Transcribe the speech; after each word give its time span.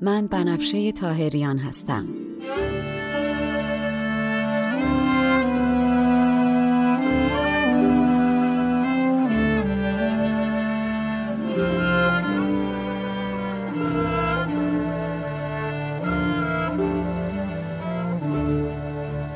من 0.00 0.26
بنفشه 0.26 0.92
تاهریان 0.92 1.58
هستم. 1.58 2.25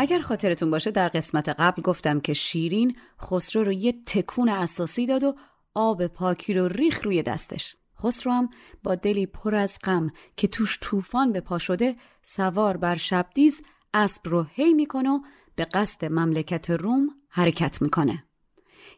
اگر 0.00 0.18
خاطرتون 0.18 0.70
باشه 0.70 0.90
در 0.90 1.08
قسمت 1.08 1.48
قبل 1.48 1.82
گفتم 1.82 2.20
که 2.20 2.32
شیرین 2.32 2.96
خسرو 3.22 3.64
رو 3.64 3.72
یه 3.72 3.94
تکون 4.06 4.48
اساسی 4.48 5.06
داد 5.06 5.24
و 5.24 5.34
آب 5.74 6.06
پاکی 6.06 6.54
رو 6.54 6.68
ریخ 6.68 7.04
روی 7.04 7.22
دستش. 7.22 7.76
خسرو 8.02 8.32
هم 8.32 8.50
با 8.82 8.94
دلی 8.94 9.26
پر 9.26 9.54
از 9.54 9.78
غم 9.84 10.06
که 10.36 10.48
توش 10.48 10.78
طوفان 10.80 11.32
به 11.32 11.40
پا 11.40 11.58
شده 11.58 11.96
سوار 12.22 12.76
بر 12.76 12.94
شبدیز 12.94 13.60
اسب 13.94 14.28
رو 14.28 14.42
هی 14.42 14.74
می‌کنه 14.74 15.10
و 15.10 15.20
به 15.56 15.64
قصد 15.64 16.04
مملکت 16.04 16.70
روم 16.70 17.08
حرکت 17.28 17.82
می‌کنه. 17.82 18.24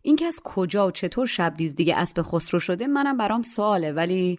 اینکه 0.02 0.26
از 0.26 0.40
کجا 0.44 0.86
و 0.86 0.90
چطور 0.90 1.26
شبدیز 1.26 1.74
دیگه 1.74 1.96
اسب 1.96 2.22
خسرو 2.22 2.58
شده 2.58 2.86
منم 2.86 3.16
برام 3.16 3.42
سواله 3.42 3.92
ولی 3.92 4.38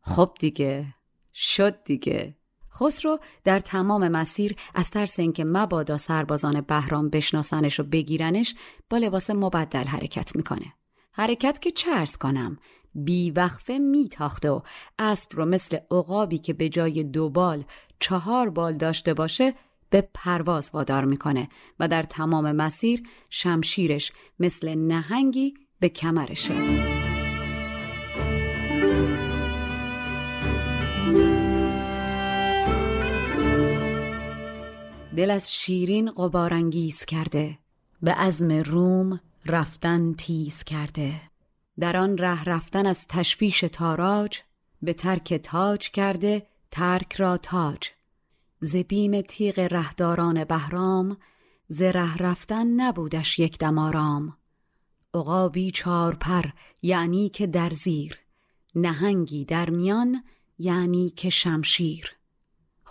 خب 0.00 0.34
دیگه 0.40 0.86
شد 1.34 1.84
دیگه. 1.84 2.39
خسرو 2.74 3.18
در 3.44 3.58
تمام 3.58 4.08
مسیر 4.08 4.56
از 4.74 4.90
ترس 4.90 5.18
اینکه 5.18 5.44
مبادا 5.44 5.96
سربازان 5.96 6.60
بهرام 6.60 7.08
بشناسنش 7.08 7.80
و 7.80 7.82
بگیرنش 7.82 8.54
با 8.90 8.98
لباس 8.98 9.30
مبدل 9.30 9.84
حرکت 9.84 10.36
می‌کنه. 10.36 10.72
حرکت 11.12 11.58
که 11.60 11.70
چرس 11.70 12.18
کنم 12.18 12.58
بی 12.94 13.30
وقفه 13.30 13.78
میتاخته 13.78 14.50
و 14.50 14.60
اسب 14.98 15.36
رو 15.36 15.44
مثل 15.44 15.78
عقابی 15.90 16.38
که 16.38 16.52
به 16.52 16.68
جای 16.68 17.04
دو 17.04 17.30
بال 17.30 17.64
چهار 18.00 18.50
بال 18.50 18.76
داشته 18.76 19.14
باشه 19.14 19.54
به 19.90 20.08
پرواز 20.14 20.70
وادار 20.74 21.04
می‌کنه 21.04 21.48
و 21.80 21.88
در 21.88 22.02
تمام 22.02 22.52
مسیر 22.52 23.02
شمشیرش 23.30 24.12
مثل 24.38 24.74
نهنگی 24.74 25.54
به 25.80 25.88
کمرشه. 25.88 26.54
دل 35.20 35.30
از 35.30 35.54
شیرین 35.54 36.10
قبارانگیز 36.10 37.04
کرده 37.04 37.58
به 38.02 38.12
عزم 38.12 38.52
روم 38.52 39.20
رفتن 39.46 40.12
تیز 40.12 40.64
کرده. 40.64 41.20
در 41.78 41.96
آن 41.96 42.18
ره 42.18 42.44
رفتن 42.44 42.86
از 42.86 43.06
تشویش 43.08 43.60
تاراج 43.60 44.38
به 44.82 44.92
ترک 44.92 45.34
تاج 45.34 45.90
کرده 45.90 46.46
ترک 46.70 47.14
را 47.14 47.36
تاج. 47.36 47.90
ز 48.60 48.76
بیم 48.76 49.20
تیغ 49.20 49.58
رهداران 49.58 50.44
بهرام 50.44 51.16
ز 51.66 51.82
ره 51.82 52.16
رفتن 52.16 52.66
نبودش 52.66 53.38
یک 53.38 53.58
دم 53.58 53.78
آرام. 53.78 54.36
عقابی 55.14 55.70
چار 55.70 56.14
پر 56.14 56.44
یعنی 56.82 57.28
که 57.28 57.46
در 57.46 57.70
زیر. 57.70 58.18
نهنگی 58.74 59.44
در 59.44 59.70
میان 59.70 60.24
یعنی 60.58 61.10
که 61.10 61.30
شمشیر. 61.30 62.19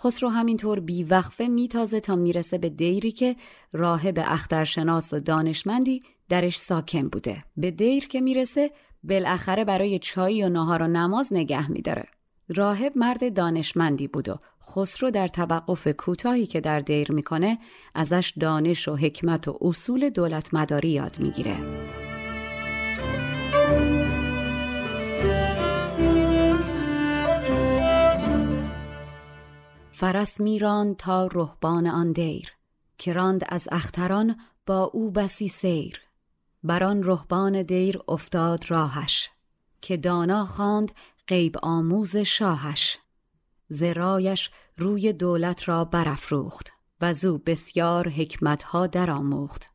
خسرو 0.02 0.28
همینطور 0.28 0.80
بیوقفه 0.80 1.48
میتازه 1.48 2.00
تا 2.00 2.16
می‌رسه 2.16 2.58
به 2.58 2.68
دیری 2.68 3.12
که 3.12 3.36
راهب 3.72 4.18
اخترشناس 4.26 5.12
و 5.12 5.20
دانشمندی 5.20 6.02
درش 6.28 6.56
ساکن 6.56 7.08
بوده. 7.08 7.44
به 7.56 7.70
دیر 7.70 8.08
که 8.08 8.20
می‌رسه 8.20 8.70
بالاخره 9.02 9.64
برای 9.64 9.98
چایی 9.98 10.42
و 10.44 10.48
نهار 10.48 10.82
و 10.82 10.86
نماز 10.86 11.32
نگه 11.32 11.70
میداره. 11.70 12.04
راهب 12.48 12.92
مرد 12.96 13.34
دانشمندی 13.34 14.08
بود 14.08 14.28
و 14.28 14.38
خسرو 14.62 15.10
در 15.10 15.28
توقف 15.28 15.88
کوتاهی 15.88 16.46
که 16.46 16.60
در 16.60 16.80
دیر 16.80 17.12
می‌کنه 17.12 17.58
ازش 17.94 18.32
دانش 18.40 18.88
و 18.88 18.96
حکمت 18.96 19.48
و 19.48 19.58
اصول 19.60 20.10
دولت 20.10 20.54
مداری 20.54 20.90
یاد 20.90 21.16
می‌گیره. 21.20 21.56
فرس 30.00 30.40
میران 30.40 30.94
تا 30.94 31.26
رهبان 31.32 31.86
آن 31.86 32.12
دیر 32.12 32.52
که 32.98 33.12
راند 33.12 33.44
از 33.48 33.68
اختران 33.72 34.36
با 34.66 34.82
او 34.82 35.10
بسی 35.10 35.48
سیر. 35.48 36.00
بر 36.62 36.84
آن 36.84 37.02
رهبان 37.02 37.62
دیر 37.62 37.98
افتاد 38.08 38.70
راهش 38.70 39.30
که 39.80 39.96
دانا 39.96 40.44
خواند 40.44 40.92
غیب 41.28 41.56
آموز 41.62 42.16
شاهش. 42.16 42.98
زرایش 43.68 44.50
روی 44.76 45.12
دولت 45.12 45.68
را 45.68 45.84
برافروخت 45.84 46.72
و 47.00 47.12
زو 47.12 47.38
بسیار 47.38 48.08
حکمتها 48.08 48.86
درآموخت. 48.86 49.70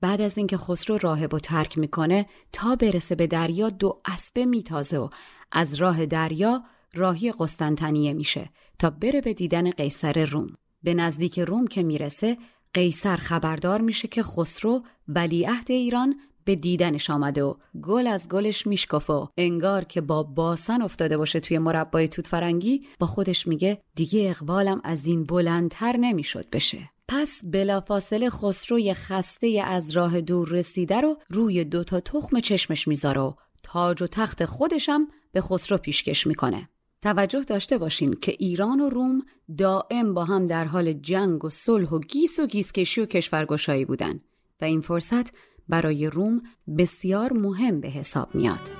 بعد 0.00 0.20
از 0.20 0.38
اینکه 0.38 0.56
خسرو 0.56 0.98
راهب 0.98 1.34
و 1.34 1.38
ترک 1.38 1.78
می‌کنه 1.78 2.26
تا 2.52 2.76
برسه 2.76 3.14
به 3.14 3.26
دریا 3.26 3.70
دو 3.70 4.00
اسبه 4.04 4.44
میتازه 4.44 4.98
و 4.98 5.08
از 5.52 5.74
راه 5.74 6.06
دریا 6.06 6.62
راهی 6.94 7.32
قسطنطنیه 7.32 8.12
میشه 8.12 8.50
تا 8.78 8.90
بره 8.90 9.20
به 9.20 9.34
دیدن 9.34 9.70
قیصر 9.70 10.24
روم. 10.24 10.56
به 10.82 10.94
نزدیک 10.94 11.38
روم 11.38 11.66
که 11.66 11.82
می‌رسه 11.82 12.38
قیصر 12.74 13.16
خبردار 13.16 13.80
میشه 13.80 14.08
که 14.08 14.22
خسرو 14.22 14.82
ولیعهد 15.08 15.70
ایران 15.70 16.16
به 16.44 16.56
دیدنش 16.56 17.10
آمده 17.10 17.42
و 17.42 17.54
گل 17.82 18.06
از 18.06 18.28
گلش 18.28 18.66
میشکفه 18.66 19.12
و 19.12 19.26
انگار 19.36 19.84
که 19.84 20.00
با 20.00 20.22
باسن 20.22 20.82
افتاده 20.82 21.16
باشه 21.16 21.40
توی 21.40 21.58
مربای 21.58 22.08
توت 22.08 22.26
فرنگی 22.26 22.86
با 22.98 23.06
خودش 23.06 23.46
میگه 23.46 23.80
دیگه 23.94 24.30
اقبالم 24.30 24.80
از 24.84 25.06
این 25.06 25.24
بلندتر 25.24 25.96
نمی‌شد 25.96 26.50
بشه. 26.50 26.90
پس 27.08 27.40
بلافاصله 27.44 28.30
خسروی 28.30 28.94
خسته 28.94 29.62
از 29.66 29.90
راه 29.90 30.20
دور 30.20 30.48
رسیده 30.48 31.00
رو 31.00 31.16
روی 31.30 31.64
دوتا 31.64 32.00
تخم 32.00 32.40
چشمش 32.40 32.88
می‌ذاره 32.88 33.20
و 33.20 33.32
تاج 33.62 34.02
و 34.02 34.06
تخت 34.06 34.44
خودشم 34.44 35.08
به 35.32 35.40
خسرو 35.40 35.78
پیشکش 35.78 36.26
می‌کنه. 36.26 36.68
توجه 37.04 37.40
داشته 37.40 37.78
باشین 37.78 38.14
که 38.14 38.36
ایران 38.38 38.80
و 38.80 38.88
روم 38.88 39.22
دائم 39.58 40.14
با 40.14 40.24
هم 40.24 40.46
در 40.46 40.64
حال 40.64 40.92
جنگ 40.92 41.44
و 41.44 41.50
صلح 41.50 41.88
و 41.88 41.98
گیس 41.98 42.38
و 42.38 42.46
گیسکشی 42.46 43.00
و 43.00 43.06
کشورگشایی 43.06 43.84
بودن 43.84 44.20
و 44.60 44.64
این 44.64 44.80
فرصت 44.80 45.32
برای 45.68 46.06
روم 46.06 46.42
بسیار 46.78 47.32
مهم 47.32 47.80
به 47.80 47.88
حساب 47.88 48.34
میاد. 48.34 48.70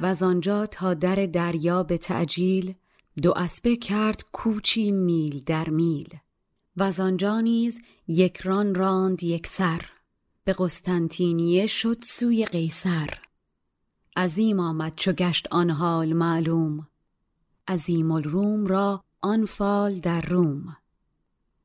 و 0.00 0.06
از 0.06 0.22
آنجا 0.22 0.66
تا 0.66 0.94
در 0.94 1.26
دریا 1.26 1.82
به 1.82 1.98
تعجیل 1.98 2.74
دو 3.22 3.32
اسبه 3.36 3.76
کرد 3.76 4.24
کوچی 4.32 4.92
میل 4.92 5.42
در 5.46 5.68
میل 5.68 6.14
و 6.76 6.82
از 6.82 7.00
آنجا 7.00 7.40
نیز 7.40 7.80
یک 8.08 8.36
ران 8.36 8.74
راند 8.74 9.22
یک 9.22 9.46
سر 9.46 9.80
به 10.44 10.54
قسطنطینیه 10.58 11.66
شد 11.66 12.04
سوی 12.04 12.44
قیصر. 12.44 13.08
عظیم 14.16 14.60
آمد 14.60 14.94
چو 14.96 15.12
گشت 15.12 15.48
آن 15.50 15.70
حال 15.70 16.12
معلوم. 16.12 16.86
عظیم 17.68 18.10
الروم 18.10 18.66
را 18.66 19.04
آن 19.20 19.46
فال 19.46 19.98
در 19.98 20.20
روم. 20.20 20.76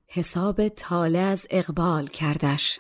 حساب 0.08 0.68
تاله 0.68 1.20
از 1.20 1.48
اقبال 1.50 2.08
کردش. 2.08 2.80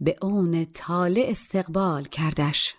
به 0.00 0.16
اون 0.22 0.64
تاله 0.64 1.24
استقبال 1.28 2.04
کردش. 2.04 2.74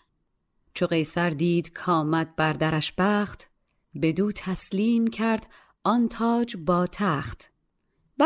چو 0.73 0.85
قیصر 0.85 1.29
دید 1.29 1.71
کامد 1.71 2.35
بر 2.35 2.53
درش 2.53 2.93
بخت 2.97 3.49
بدو 4.01 4.31
تسلیم 4.31 5.07
کرد 5.07 5.47
آن 5.83 6.07
تاج 6.07 6.57
با 6.57 6.87
تخت. 6.91 7.52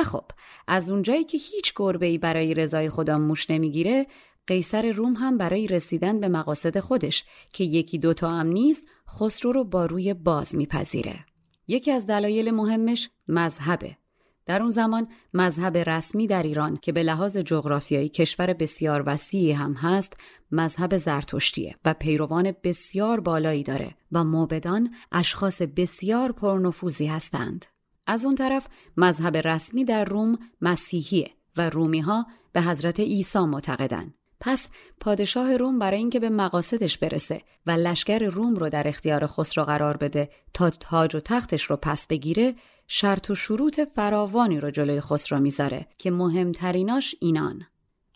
خب 0.04 0.26
از 0.68 0.90
اونجایی 0.90 1.24
که 1.24 1.38
هیچ 1.38 1.74
گربه 1.76 2.18
برای 2.18 2.54
رضای 2.54 2.90
خدا 2.90 3.18
موش 3.18 3.50
نمی‌گیره 3.50 4.08
قیصر 4.48 4.92
روم 4.92 5.14
هم 5.14 5.38
برای 5.38 5.68
رسیدن 5.68 6.20
به 6.20 6.28
مقاصد 6.28 6.80
خودش 6.80 7.26
که 7.54 7.64
یکی 7.64 7.98
دوتا 7.98 8.30
هم 8.30 8.48
نیست 8.48 8.84
خسرو 9.10 9.52
رو 9.52 9.64
با 9.64 9.86
روی 9.86 10.14
باز 10.14 10.56
میپذیره 10.56 11.26
یکی 11.68 11.92
از 11.92 12.06
دلایل 12.06 12.52
مهمش 12.52 13.10
مذهبه 13.28 13.98
در 14.46 14.62
اون 14.62 14.70
زمان 14.70 15.08
مذهب 15.34 15.78
رسمی 15.78 16.28
در 16.28 16.44
ایران 16.44 16.78
که 16.78 16.92
به 16.92 17.04
لحاظ 17.04 17.38
جغرافیایی 17.38 18.10
کشور 18.10 18.54
بسیار 18.54 19.04
وسیعی 19.06 19.52
هم 19.52 19.74
هست 19.74 20.18
مذهب 20.52 20.98
زرتشتیه 20.98 21.76
و 21.86 21.94
پیروان 21.94 22.54
بسیار 22.64 23.20
بالایی 23.20 23.64
داره 23.64 23.96
و 24.12 24.24
موبدان 24.24 24.94
اشخاص 25.12 25.62
بسیار 25.62 26.32
پرنفوذی 26.32 27.06
هستند. 27.06 27.66
از 28.08 28.26
اون 28.26 28.36
طرف 28.36 28.68
مذهب 28.98 29.38
رسمی 29.38 29.86
در 29.86 30.06
روم 30.06 30.40
مسیحیه 30.62 31.32
و 31.58 31.70
رومی 31.70 32.00
ها 32.00 32.26
به 32.54 32.62
حضرت 32.62 33.00
عیسی 33.00 33.40
معتقدند. 33.40 34.14
پس 34.40 34.70
پادشاه 35.00 35.58
روم 35.58 35.80
برای 35.80 35.98
اینکه 35.98 36.20
به 36.20 36.30
مقاصدش 36.30 36.98
برسه 36.98 37.42
و 37.66 37.72
لشکر 37.72 38.20
روم 38.20 38.56
رو 38.56 38.70
در 38.70 38.88
اختیار 38.88 39.28
خسرو 39.28 39.64
قرار 39.64 39.98
بده 39.98 40.30
تا 40.54 40.70
تاج 40.70 41.16
و 41.16 41.20
تختش 41.20 41.64
رو 41.64 41.78
پس 41.78 42.08
بگیره 42.08 42.56
شرط 42.88 43.30
و 43.30 43.36
شروط 43.36 43.80
فراوانی 43.96 44.60
رو 44.60 44.72
جلوی 44.72 45.02
خسرو 45.02 45.40
می‌ذاره 45.40 45.88
که 45.98 46.12
مهمتریناش 46.12 47.16
اینان 47.20 47.66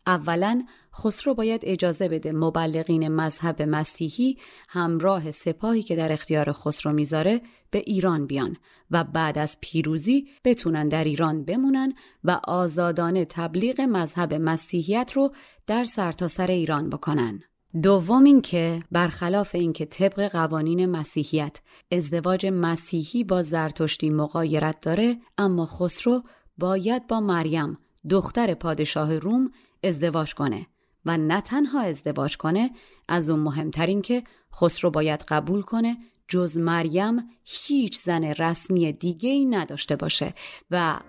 اولا 0.07 0.63
خسرو 0.95 1.33
باید 1.33 1.61
اجازه 1.63 2.07
بده 2.07 2.31
مبلغین 2.31 3.07
مذهب 3.07 3.61
مسیحی 3.61 4.37
همراه 4.69 5.31
سپاهی 5.31 5.83
که 5.83 5.95
در 5.95 6.11
اختیار 6.11 6.51
خسرو 6.51 6.93
می‌ذاره 6.93 7.41
به 7.71 7.79
ایران 7.79 8.27
بیان 8.27 8.57
و 8.91 9.03
بعد 9.03 9.37
از 9.37 9.57
پیروزی 9.61 10.27
بتونن 10.45 10.87
در 10.87 11.03
ایران 11.03 11.43
بمونن 11.45 11.93
و 12.23 12.39
آزادانه 12.43 13.25
تبلیغ 13.25 13.81
مذهب 13.81 14.33
مسیحیت 14.33 15.11
رو 15.15 15.33
در 15.67 15.85
سرتاسر 15.85 16.45
سر 16.45 16.51
ایران 16.51 16.89
بکنن. 16.89 17.41
دوم 17.83 18.23
اینکه 18.23 18.83
برخلاف 18.91 19.55
اینکه 19.55 19.85
طبق 19.85 20.27
قوانین 20.31 20.85
مسیحیت 20.85 21.61
ازدواج 21.91 22.45
مسیحی 22.45 23.23
با 23.23 23.41
زرتشتی 23.41 24.09
مقایرت 24.09 24.79
داره 24.81 25.17
اما 25.37 25.65
خسرو 25.65 26.21
باید 26.57 27.07
با 27.07 27.19
مریم 27.19 27.77
دختر 28.09 28.53
پادشاه 28.53 29.17
روم 29.17 29.51
ازدواج 29.83 30.33
کنه 30.33 30.67
و 31.05 31.17
نه 31.17 31.41
تنها 31.41 31.81
ازدواج 31.81 32.37
کنه 32.37 32.71
از 33.07 33.29
اون 33.29 33.39
مهمترین 33.39 34.01
که 34.01 34.23
خسرو 34.55 34.91
باید 34.91 35.23
قبول 35.27 35.61
کنه 35.61 35.97
جز 36.27 36.57
مریم 36.57 37.29
هیچ 37.45 37.97
زن 37.99 38.23
رسمی 38.23 38.91
دیگه 38.91 39.29
ای 39.29 39.45
نداشته 39.45 39.95
باشه 39.95 40.33
و 40.71 40.99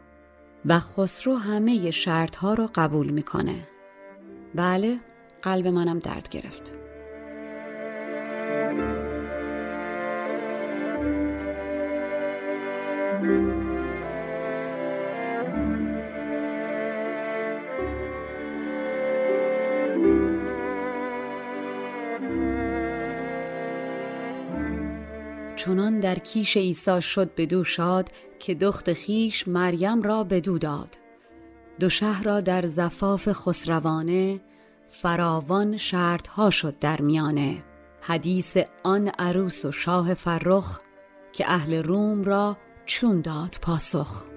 و 0.64 0.78
خسرو 0.78 1.36
همه 1.36 1.90
شرط 1.90 2.36
ها 2.36 2.54
رو 2.54 2.70
قبول 2.74 3.10
می‌کنه. 3.10 3.68
بله 4.54 5.00
قلب 5.42 5.66
منم 5.66 5.98
درد 5.98 6.28
گرفت. 6.28 6.82
چنان 25.64 26.00
در 26.00 26.18
کیش 26.18 26.56
عیسی 26.56 27.02
شد 27.02 27.34
بدو 27.34 27.64
شاد 27.64 28.08
که 28.38 28.54
دخت 28.54 28.92
خیش 28.92 29.48
مریم 29.48 30.02
را 30.02 30.24
بدو 30.24 30.58
داد. 30.58 30.88
دو 31.80 31.88
شهر 31.88 32.24
را 32.24 32.40
در 32.40 32.66
زفاف 32.66 33.32
خسروانه 33.32 34.40
فراوان 34.88 35.78
ها 36.36 36.50
شد 36.50 36.78
در 36.78 37.00
میانه. 37.00 37.64
حدیث 38.00 38.56
آن 38.82 39.08
عروس 39.18 39.64
و 39.64 39.72
شاه 39.72 40.14
فرخ 40.14 40.80
که 41.32 41.50
اهل 41.50 41.82
روم 41.82 42.24
را 42.24 42.56
چون 42.86 43.20
داد 43.20 43.56
پاسخ. 43.62 44.31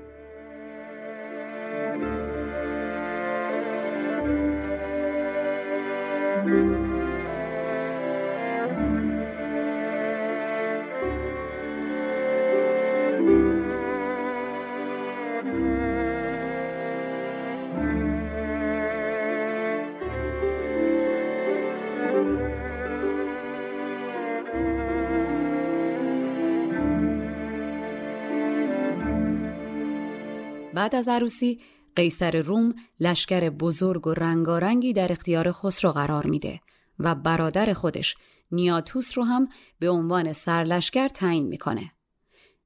بعد 30.76 30.96
از 30.96 31.08
عروسی 31.08 31.60
قیصر 31.96 32.42
روم 32.42 32.76
لشکر 33.00 33.50
بزرگ 33.50 34.08
و 34.08 34.14
رنگارنگی 34.14 34.94
در 34.94 35.12
اختیار 35.12 35.52
خسرو 35.52 35.92
قرار 35.92 36.26
میده 36.26 36.60
و 37.00 37.16
برادر 37.16 37.74
خودش 37.74 38.16
نیاتوس 38.52 39.18
رو 39.18 39.24
هم 39.24 39.48
به 39.80 39.90
عنوان 39.90 40.34
سرلشکر 40.34 41.08
تعیین 41.08 41.48
می‌کنه. 41.48 41.92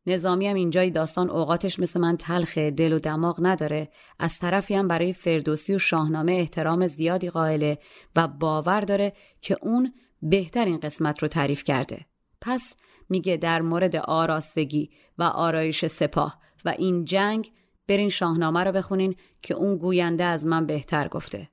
نظامی 0.06 0.48
هم 0.48 0.56
اینجای 0.56 0.92
داستان 0.92 1.30
اوقاتش 1.30 1.80
مثل 1.80 2.00
من 2.00 2.18
تلخ 2.18 2.58
دل 2.58 2.94
و 2.94 3.00
دماغ 3.00 3.39
نداره 3.42 3.89
از 4.20 4.39
طرفی 4.39 4.75
هم 4.75 4.88
برای 4.88 5.13
فردوسی 5.13 5.75
و 5.75 5.80
شاهنامه 5.80 6.32
احترام 6.32 6.88
زیادی 6.88 7.30
قائله 7.30 7.80
و 8.16 8.28
باور 8.28 8.82
داره 8.82 9.13
که 9.42 9.58
اون 9.62 9.94
بهترین 10.22 10.80
قسمت 10.80 11.20
رو 11.20 11.28
تعریف 11.28 11.63
کرده 11.63 12.06
پس 12.42 12.74
میگه 13.10 13.38
در 13.38 13.62
مورد 13.62 13.96
آراستگی 13.96 14.89
و 15.18 15.24
آرایش 15.24 15.86
سپاه 15.86 16.39
و 16.66 16.75
این 16.78 17.06
جنگ 17.06 17.51
برین 17.89 18.10
شاهنامه 18.10 18.63
رو 18.63 18.72
بخونین 18.72 19.15
که 19.41 19.53
اون 19.53 19.77
گوینده 19.77 20.24
از 20.24 20.48
من 20.48 20.65
بهتر 20.65 21.08
گفته. 21.08 21.48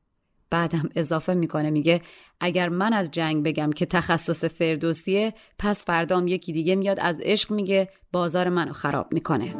بعدم 0.50 0.90
اضافه 0.95 1.35
می‌کنه 1.35 1.71
میگه 1.71 2.02
اگر 2.40 2.69
من 2.69 2.93
از 2.93 3.11
جنگ 3.11 3.45
بگم 3.45 3.73
که 3.73 3.87
تخصص 3.87 4.45
فردوسیه 4.45 5.35
پس 5.59 5.85
فردام 5.85 6.28
یکی 6.28 6.52
دیگه 6.52 6.75
میاد 6.75 7.00
از 7.00 7.21
عشق 7.23 7.50
میگه 7.50 7.88
بازار 8.12 8.49
منو 8.49 8.73
خراب 8.73 9.12
می‌کنه. 9.12 9.55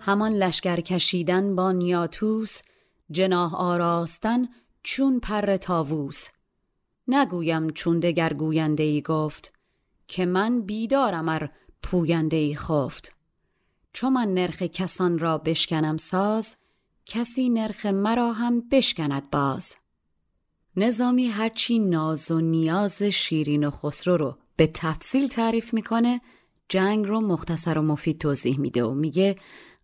همان 0.00 0.32
لشکر 0.32 0.80
کشیدن 0.80 1.54
با 1.54 1.72
نیاتوس 1.72 2.60
جناه 3.10 3.56
آراستن 3.56 4.48
چون 4.82 5.20
پر 5.20 5.56
تاووس 5.56 6.26
نگویم 7.08 7.70
چون 7.70 8.00
دگر 8.00 8.32
ای 8.78 9.02
گفت 9.02 9.52
که 10.06 10.26
من 10.26 10.62
بیدارم 10.62 11.28
ار 11.28 11.50
پوینده 11.82 12.36
ای 12.36 12.54
خفت. 12.54 13.16
چو 13.92 14.10
من 14.10 14.34
نرخ 14.34 14.62
کسان 14.62 15.18
را 15.18 15.38
بشکنم 15.38 15.96
ساز 15.96 16.56
کسی 17.06 17.48
نرخ 17.48 17.86
مرا 17.86 18.32
هم 18.32 18.68
بشکند 18.70 19.30
باز. 19.30 19.74
نظامی 20.76 21.26
هرچی 21.26 21.78
ناز 21.78 22.30
و 22.30 22.40
نیاز 22.40 23.02
شیرین 23.02 23.64
و 23.64 23.70
خسرو 23.70 24.16
رو 24.16 24.38
به 24.56 24.70
تفصیل 24.74 25.26
تعریف 25.26 25.74
می‌کنه 25.74 26.20
جنگ 26.68 27.06
رو 27.06 27.20
مختصر 27.20 27.78
و 27.78 27.82
مفید 27.82 28.18
توضیح 28.18 28.60
میده 28.60 28.84
و 28.84 28.94
میگه 28.94 29.36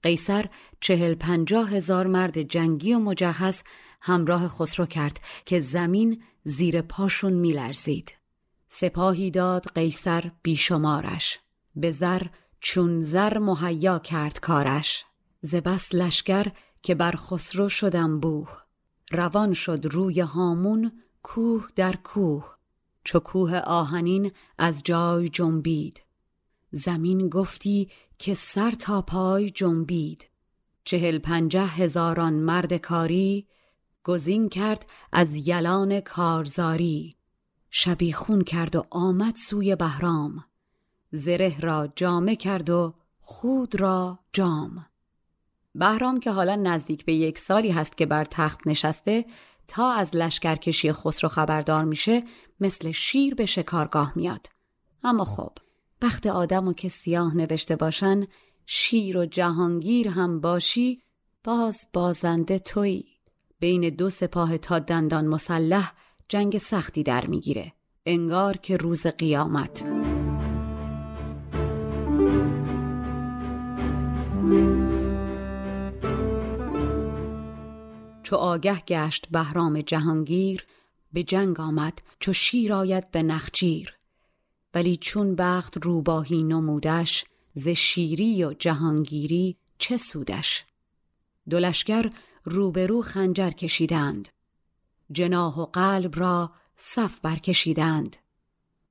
قیصر 0.02 0.46
چهل 0.80 1.14
پنجاه 1.14 1.70
هزار 1.70 2.06
مرد 2.06 2.42
جنگی 2.42 2.94
و 2.94 2.98
مجهز 2.98 3.62
همراه 4.00 4.48
خسرو 4.48 4.86
کرد 4.86 5.20
که 5.44 5.58
زمین 5.58 6.22
زیر 6.48 6.82
پاشون 6.82 7.32
میلرزید. 7.32 8.14
سپاهی 8.68 9.30
داد 9.30 9.66
قیصر 9.74 10.30
بیشمارش. 10.42 11.38
به 11.76 11.90
زر 11.90 12.22
چون 12.60 13.00
زر 13.00 13.38
مهیا 13.38 13.98
کرد 13.98 14.40
کارش. 14.40 15.04
زبس 15.40 15.94
لشکر 15.94 16.46
که 16.82 16.94
بر 16.94 17.16
خسرو 17.16 17.68
شدم 17.68 18.20
بوه. 18.20 18.48
روان 19.12 19.52
شد 19.52 19.86
روی 19.86 20.20
هامون 20.20 20.92
کوه 21.22 21.68
در 21.76 21.96
کوه. 21.96 22.56
چو 23.04 23.18
کوه 23.18 23.56
آهنین 23.58 24.32
از 24.58 24.82
جای 24.84 25.28
جنبید. 25.28 26.02
زمین 26.70 27.28
گفتی 27.28 27.90
که 28.18 28.34
سر 28.34 28.70
تا 28.70 29.02
پای 29.02 29.50
جنبید. 29.50 30.28
چهل 30.84 31.18
پنجه 31.18 31.66
هزاران 31.66 32.32
مرد 32.32 32.76
کاری 32.76 33.46
گزین 34.08 34.48
کرد 34.48 34.86
از 35.12 35.48
یلان 35.48 36.00
کارزاری. 36.00 37.16
شبیخون 37.70 38.44
کرد 38.44 38.76
و 38.76 38.84
آمد 38.90 39.36
سوی 39.36 39.76
بهرام. 39.76 40.44
زره 41.12 41.60
را 41.60 41.88
جامه 41.96 42.36
کرد 42.36 42.70
و 42.70 42.94
خود 43.20 43.80
را 43.80 44.18
جام. 44.32 44.86
بهرام 45.74 46.20
که 46.20 46.30
حالا 46.30 46.56
نزدیک 46.56 47.04
به 47.04 47.14
یک 47.14 47.38
سالی 47.38 47.70
هست 47.70 47.96
که 47.96 48.06
بر 48.06 48.24
تخت 48.24 48.66
نشسته 48.66 49.24
تا 49.68 49.92
از 49.92 50.16
لشکرکشی 50.16 50.92
خسرو 50.92 51.28
خبردار 51.28 51.84
میشه 51.84 52.22
مثل 52.60 52.92
شیر 52.92 53.34
به 53.34 53.46
شکارگاه 53.46 54.12
میاد. 54.16 54.46
اما 55.04 55.24
خب 55.24 55.52
بخت 56.02 56.26
آدم 56.26 56.68
و 56.68 56.72
که 56.72 56.88
سیاه 56.88 57.36
نوشته 57.36 57.76
باشن 57.76 58.26
شیر 58.66 59.18
و 59.18 59.26
جهانگیر 59.26 60.08
هم 60.08 60.40
باشی 60.40 61.02
باز 61.44 61.86
بازنده 61.92 62.58
توی 62.58 63.17
بین 63.60 63.88
دو 63.88 64.10
سپاه 64.10 64.58
تا 64.58 64.78
دندان 64.78 65.26
مسلح 65.26 65.92
جنگ 66.28 66.58
سختی 66.58 67.02
در 67.02 67.26
می‌گیره. 67.26 67.72
انگار 68.06 68.56
که 68.56 68.76
روز 68.76 69.06
قیامت. 69.06 69.84
چو 78.22 78.36
آگه 78.36 78.80
گشت 78.80 79.28
بهرام 79.30 79.80
جهانگیر 79.80 80.66
به 81.12 81.22
جنگ 81.22 81.60
آمد 81.60 82.02
چو 82.20 82.32
شیر 82.32 82.72
آید 82.72 83.10
به 83.10 83.22
نخجیر. 83.22 83.98
ولی 84.74 84.96
چون 84.96 85.34
بخت 85.34 85.84
روباهی 85.84 86.42
نمودش 86.42 87.24
ز 87.52 87.68
شیری 87.68 88.44
و 88.44 88.52
جهانگیری 88.52 89.56
چه 89.78 89.96
سودش؟ 89.96 90.64
دلشگر 91.50 92.10
روبرو 92.48 93.02
خنجر 93.02 93.50
کشیدند. 93.50 94.28
جناح 95.12 95.58
و 95.58 95.64
قلب 95.64 96.18
را 96.18 96.52
صف 96.76 97.20
برکشیدند. 97.20 98.16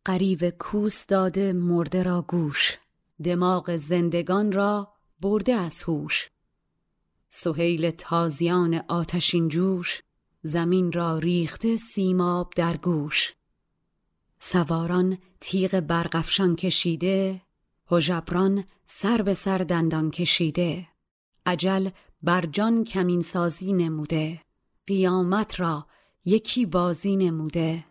قریب 0.05 0.49
کوس 0.49 1.05
داده 1.05 1.53
مرده 1.53 2.03
را 2.03 2.21
گوش. 2.21 2.77
دماغ 3.23 3.75
زندگان 3.75 4.51
را 4.51 4.93
برده 5.21 5.53
از 5.53 5.83
هوش. 5.83 6.29
سهیل 7.29 7.91
تازیان 7.91 8.83
آتشین 8.87 9.47
جوش. 9.47 10.01
زمین 10.41 10.91
را 10.91 11.17
ریخته 11.17 11.75
سیماب 11.75 12.53
در 12.55 12.77
گوش. 12.77 13.33
سواران 14.39 15.17
تیغ 15.39 15.79
برقفشان 15.79 16.55
کشیده. 16.55 17.41
هژبران 17.91 18.63
سر 18.85 19.21
به 19.21 19.33
سر 19.33 19.57
دندان 19.57 20.11
کشیده. 20.11 20.87
عجل 21.45 21.89
بر 22.21 22.45
جان 22.45 22.83
کمین 22.83 23.21
سازی 23.21 23.73
نموده. 23.73 24.41
قیامت 24.87 25.59
را 25.59 25.85
یکی 26.25 26.65
بازی 26.65 27.15
نموده. 27.15 27.83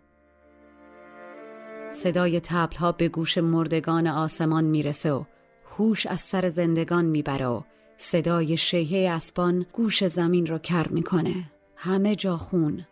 صدای 1.93 2.41
تبلها 2.41 2.93
به 2.93 3.09
گوش 3.09 3.39
مردگان 3.39 4.07
آسمان 4.07 4.65
می‌رسه 4.65 5.13
و 5.13 5.25
هوش 5.77 6.07
از 6.07 6.21
سر 6.21 6.49
زندگان 6.49 7.05
می‌بره 7.05 7.47
و 7.47 7.63
صدای 7.97 8.57
شیهه 8.57 9.11
اسبان 9.11 9.67
گوش 9.73 10.07
زمین 10.07 10.47
رو 10.47 10.59
کر 10.59 10.89
می‌کنه. 10.89 11.53
همه 11.77 12.17
جا 12.17 12.37
خون. 12.37 12.87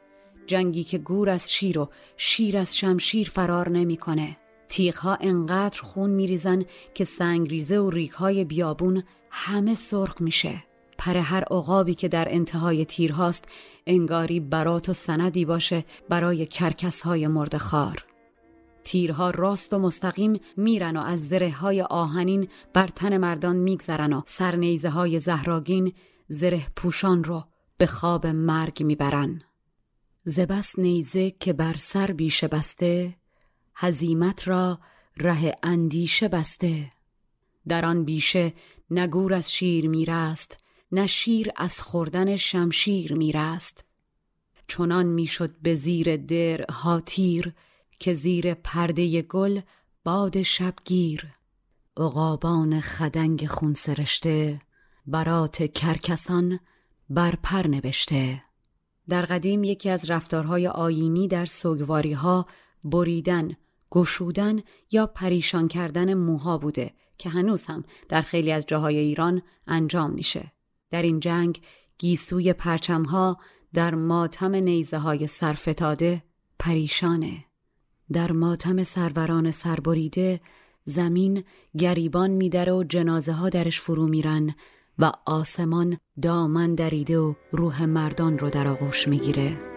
جنگی 0.47 0.85
که 0.85 0.99
گور 0.99 1.31
از 1.31 1.53
شیر 1.53 1.79
و 1.79 1.91
شیر 2.17 2.57
از 2.57 2.77
شمشیر 2.77 3.31
فرار 3.31 3.69
نمی‌کنه. 3.69 4.37
تیغها 4.69 5.19
انقدر 5.21 5.83
خون 5.83 6.11
میریزن 6.11 6.65
که 6.95 7.05
سنگریزه 7.05 7.79
و 7.79 7.91
ریگهای 7.91 8.45
بیابون 8.45 9.03
همه 9.31 9.75
سرخ 9.75 10.21
میشه. 10.21 10.65
پر 10.99 11.17
هر 11.17 11.45
عقابی 11.45 11.95
که 11.95 12.09
در 12.09 12.35
انتهای 12.35 12.85
تیرهاست 12.85 13.45
انگاری 13.87 14.41
برات 14.41 14.89
و 14.89 14.93
سندی 14.93 15.45
باشه 15.45 15.85
برای 16.09 16.47
کرکس 16.47 17.01
های 17.01 17.27
مرد 17.27 17.57
خار. 17.57 18.05
تیرها 18.85 19.31
راست 19.31 19.75
و 19.75 19.79
مستقیم 19.79 20.41
میرن 20.57 20.97
و 20.97 21.01
از 21.01 21.29
زره 21.29 21.51
های 21.51 21.83
آهنین 21.83 22.49
بر 22.73 22.89
تن 22.89 23.17
مردان 23.17 23.57
میگذرن 23.57 24.13
و 24.13 24.23
سرنیزه 24.27 24.89
های 24.89 25.19
زهراگین 25.19 25.93
زره 26.29 26.67
پوشان 26.77 27.25
رو 27.25 27.45
به 27.79 27.87
خواب 27.87 28.27
مرگ 28.27 28.83
می‌برن. 28.83 29.43
زبس 30.25 30.79
نیزه 30.79 31.31
که 31.31 31.53
بر 31.53 31.75
سر 31.77 32.07
بیشه 32.07 32.49
بسته 32.49 33.17
هزیمت 33.75 34.49
را 34.49 34.79
ره 35.17 35.55
اندیشه 35.63 36.29
بسته 36.29 36.91
در 37.69 37.85
آن 37.85 38.05
بیشه 38.05 38.53
نگور 38.91 39.35
از 39.35 39.53
شیر 39.53 39.89
میرست 39.89 40.64
نه 40.95 41.07
شیر 41.07 41.51
از 41.57 41.83
خوردن 41.83 42.37
شمشیر 42.37 43.15
میرست. 43.15 43.85
چنان 44.69 45.07
می‌شد 45.07 45.55
به 45.63 45.75
زیر 45.75 46.17
در 46.17 46.65
هاتیر 46.71 47.53
که 47.99 48.15
زیر 48.15 48.55
پرده 48.55 49.23
گل 49.23 49.61
باد 50.05 50.43
شبگیر. 50.43 51.27
عقابان 51.97 52.81
خدنگ 52.81 53.47
خون 53.47 53.75
سرشته 53.75 54.61
برات 55.07 55.73
کرکسان 55.73 56.61
بر 57.11 57.35
پر 57.43 57.67
نوشته 57.67 58.43
در 59.09 59.25
قدیم 59.25 59.65
یکی 59.65 59.91
از 59.91 60.11
رفتارهای 60.11 60.69
آینی 60.69 61.29
در 61.29 61.45
سوگواری 61.45 62.13
ها 62.13 62.47
بریدن، 62.85 63.57
گشودن 63.91 64.63
یا 64.91 65.07
پریشان 65.07 65.69
کردن 65.69 66.15
موها 66.15 66.59
بوده 66.59 66.95
که 67.19 67.31
هنوز 67.31 67.65
هم 67.65 67.85
در 68.09 68.23
خیلی 68.23 68.53
از 68.53 68.67
جاهای 68.67 68.99
ایران 68.99 69.43
انجام 69.67 70.11
میشه. 70.11 70.53
در 70.91 71.03
این 71.03 71.21
جنگ 71.21 71.61
گیسوی 71.99 72.53
پرچمها 72.53 73.39
در 73.75 73.95
ماتم 73.95 74.55
نیزه 74.55 74.99
های 74.99 75.27
سرفتاده 75.27 76.23
پریشانه. 76.59 77.45
در 78.13 78.33
ماتم 78.33 78.83
سروران 78.83 79.51
سربریده 79.51 80.41
زمین 80.85 81.45
گریبان 81.79 82.31
میدره 82.31 82.73
و 82.73 82.85
جنازه 82.85 83.33
ها 83.33 83.49
درش 83.49 83.81
فرو 83.81 84.07
میرن 84.07 84.55
و 84.99 85.13
آسمان 85.27 85.99
دامن 86.23 86.75
دریده 86.75 87.19
و 87.19 87.35
روح 87.53 87.85
مردان 87.85 88.39
رو 88.39 88.51
در 88.51 88.69
آغوش 88.69 89.09
می‌گیره. 89.09 89.74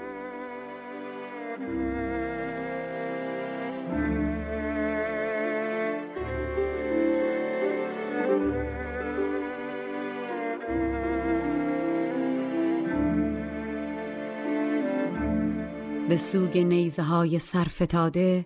به 16.17 16.24
سوگ 16.24 16.57
نیزه 16.57 17.03
های 17.03 17.39
سرفتاده 17.39 18.45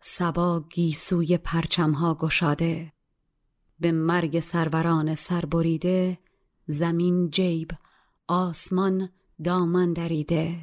سبا 0.00 0.64
گیسوی 0.70 1.38
پرچمها 1.38 2.14
گشاده. 2.14 2.92
به 3.80 3.92
مرگ 3.92 4.40
سروران 4.40 5.14
سربریده 5.14 6.18
زمین 6.66 7.30
جیب 7.30 7.70
آسمان 8.28 9.08
دامن 9.44 9.92
دریده. 9.92 10.60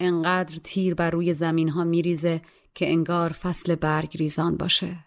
انقدر 0.00 0.56
تیر 0.64 0.94
بر 0.94 1.10
روی 1.10 1.32
زمین 1.32 1.68
ها 1.68 1.84
میریزه 1.84 2.42
که 2.74 2.90
انگار 2.90 3.32
فصل 3.32 3.74
برگ 3.74 4.16
ریزان 4.16 4.56
باشه. 4.56 5.04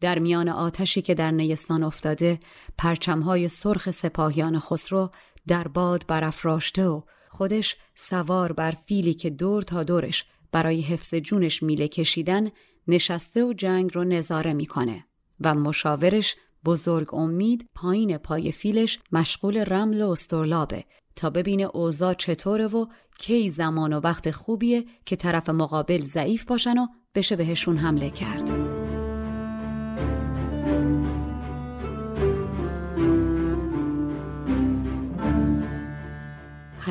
در 0.00 0.18
میان 0.18 0.48
آتشی 0.48 1.02
که 1.02 1.14
در 1.14 1.30
نیستان 1.30 1.82
افتاده 1.82 2.40
پرچمهای 2.78 3.48
سرخ 3.48 3.90
سپاهیان 3.90 4.58
خسرو 4.58 5.10
در 5.46 5.68
باد 5.68 6.04
برافراشته 6.08 6.86
و 6.86 7.02
خودش 7.28 7.76
سوار 7.94 8.52
بر 8.52 8.70
فیلی 8.70 9.14
که 9.14 9.30
دور 9.30 9.62
تا 9.62 9.82
دورش 9.82 10.24
برای 10.52 10.80
حفظ 10.80 11.14
جونش 11.14 11.62
میله 11.62 11.88
کشیدن 11.88 12.50
نشسته 12.88 13.44
و 13.44 13.52
جنگ 13.52 13.90
رو 13.94 14.04
نظاره 14.04 14.52
می‌کنه 14.52 15.04
و 15.40 15.54
مشاورش 15.54 16.36
بزرگ 16.64 17.14
امید 17.14 17.68
پایین 17.74 18.18
پای 18.18 18.52
فیلش 18.52 18.98
مشغول 19.12 19.64
رمل 19.64 20.02
و 20.02 20.10
استرلابه 20.10 20.84
تا 21.16 21.30
ببینه 21.30 21.62
اوضاع 21.62 22.14
چطوره 22.14 22.66
و 22.66 22.86
کی 23.18 23.48
زمان 23.48 23.92
و 23.92 24.00
وقت 24.00 24.30
خوبیه 24.30 24.84
که 25.06 25.16
طرف 25.16 25.48
مقابل 25.48 25.98
ضعیف 25.98 26.44
باشن 26.44 26.78
و 26.78 26.86
بشه 27.14 27.36
بهشون 27.36 27.76
حمله 27.76 28.10
کرد. 28.10 28.71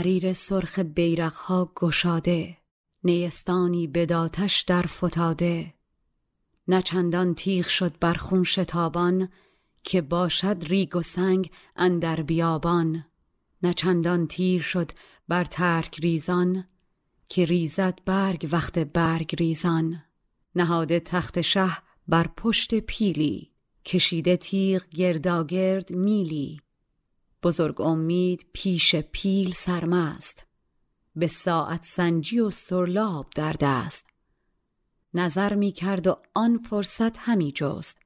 حریر 0.02 0.34
سرخ 0.34 0.80
بیرقها 0.80 1.72
گشاده 1.76 2.58
نیستانی 3.04 3.88
بداتش 3.88 4.62
در 4.62 4.82
فتاده. 4.82 5.74
نه 6.68 6.82
چندان 6.82 7.36
تیغ 7.36 7.68
شد 7.68 8.00
بر 8.00 8.14
خون 8.14 8.44
شتابان 8.44 9.30
که 9.84 10.02
باشد 10.02 10.64
ریگ 10.68 10.96
و 10.96 11.02
سنگ 11.02 11.52
اندر 11.76 12.22
بیابان. 12.22 13.06
نه 13.64 13.74
چندان 13.74 14.28
تیر 14.28 14.62
شد 14.62 14.92
بر 15.28 15.46
ترک 15.46 16.00
ریزان 16.00 16.68
که 17.30 17.46
ریزد 17.46 18.00
برگ 18.06 18.50
وقت 18.52 18.80
برگ 18.80 19.36
ریزان. 19.36 20.04
نهاده 20.56 21.00
تخت 21.00 21.42
شه 21.42 21.78
بر 22.08 22.28
پشت 22.38 22.80
پیلی 22.80 23.52
کشیده 23.86 24.38
تیغ 24.38 24.88
گرداگرد 24.90 25.92
میلی. 25.92 26.62
بزرگ 27.44 27.82
امید 27.82 28.46
پیش 28.54 28.96
پیل 28.96 29.52
سرمست 29.52 30.48
به 31.16 31.28
ساعت 31.28 31.84
سنجی 31.86 32.40
و 32.40 32.50
سرلاب 32.50 33.28
در 33.36 33.56
دست. 33.60 34.06
نظر 35.14 35.56
می 35.56 35.72
کرد 35.72 36.08
و 36.08 36.16
آن 36.34 36.58
فرصت 36.58 37.18
همی 37.18 37.52
جست 37.52 38.00